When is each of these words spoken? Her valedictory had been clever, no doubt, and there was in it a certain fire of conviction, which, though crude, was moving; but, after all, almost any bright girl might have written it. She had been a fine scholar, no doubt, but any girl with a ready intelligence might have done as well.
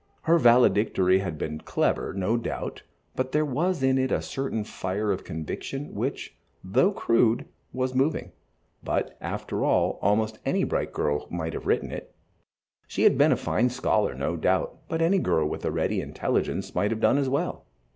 Her 0.23 0.39
valedictory 0.39 1.19
had 1.19 1.37
been 1.37 1.59
clever, 1.59 2.11
no 2.11 2.35
doubt, 2.35 2.81
and 3.15 3.31
there 3.31 3.45
was 3.45 3.83
in 3.83 3.99
it 3.99 4.11
a 4.11 4.19
certain 4.19 4.63
fire 4.63 5.11
of 5.11 5.23
conviction, 5.23 5.93
which, 5.93 6.35
though 6.63 6.91
crude, 6.91 7.45
was 7.71 7.93
moving; 7.93 8.31
but, 8.83 9.15
after 9.21 9.63
all, 9.63 9.99
almost 10.01 10.39
any 10.43 10.63
bright 10.63 10.91
girl 10.91 11.27
might 11.29 11.53
have 11.53 11.67
written 11.67 11.91
it. 11.91 12.15
She 12.87 13.03
had 13.03 13.15
been 13.15 13.31
a 13.31 13.37
fine 13.37 13.69
scholar, 13.69 14.15
no 14.15 14.35
doubt, 14.37 14.75
but 14.89 15.03
any 15.03 15.19
girl 15.19 15.47
with 15.47 15.63
a 15.65 15.71
ready 15.71 16.01
intelligence 16.01 16.73
might 16.73 16.89
have 16.89 16.99
done 16.99 17.19
as 17.19 17.29
well. 17.29 17.65